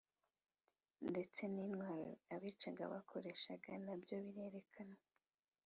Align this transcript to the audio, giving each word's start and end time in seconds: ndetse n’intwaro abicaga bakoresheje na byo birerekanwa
ndetse 1.09 1.41
n’intwaro 1.53 2.09
abicaga 2.35 2.83
bakoresheje 2.93 3.71
na 3.85 3.93
byo 4.01 4.17
birerekanwa 4.23 5.01